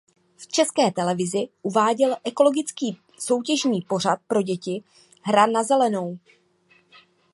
V 0.37 0.47
České 0.47 0.91
televizi 0.91 1.47
uváděl 1.61 2.15
ekologický 2.23 2.97
soutěžní 3.19 3.81
pořad 3.81 4.19
pro 4.27 4.41
děti 4.41 4.83
"Hra 5.21 5.45
na 5.47 5.63
zelenou". 5.63 6.19